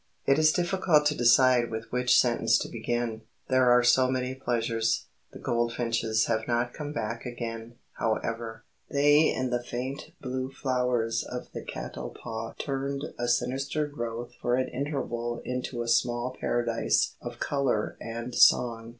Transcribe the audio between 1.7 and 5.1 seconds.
which sentence to begin. There are so many pleasures.